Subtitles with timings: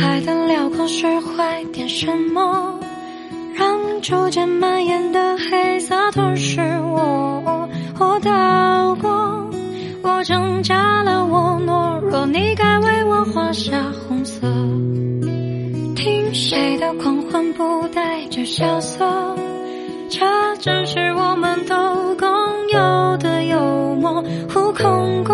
[0.00, 2.80] 海的辽阔是坏点什么，
[3.54, 7.68] 让逐渐蔓延的黑色吞噬我。
[8.00, 9.48] 我到过，
[10.02, 13.70] 我挣扎了，我懦弱，你该为我画下
[14.08, 14.40] 红色。
[15.94, 19.36] 听谁的狂欢不带着萧瑟，
[20.10, 21.76] 这正是我们都
[22.16, 22.28] 共
[22.68, 24.20] 有的幽默。
[24.52, 25.33] 互空过。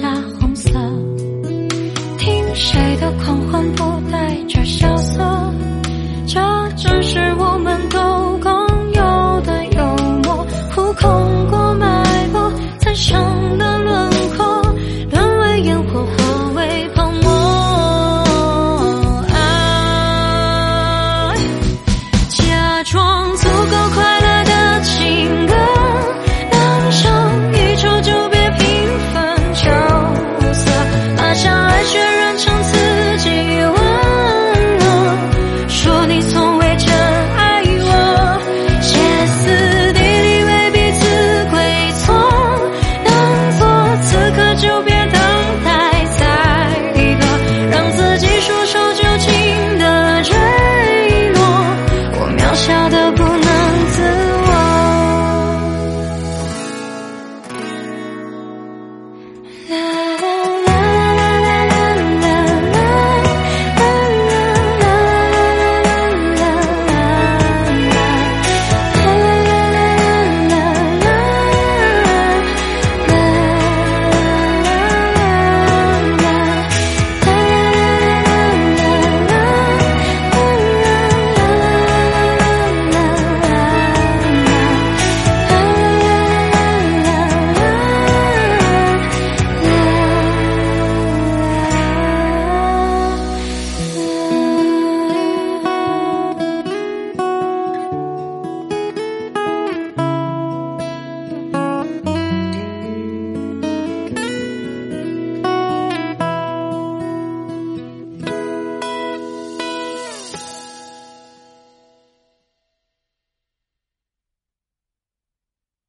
[0.00, 0.70] 下红色
[2.18, 3.82] 听谁的狂欢不
[4.12, 5.52] 带着萧瑟
[6.24, 6.40] 这
[6.76, 8.07] 正是我们的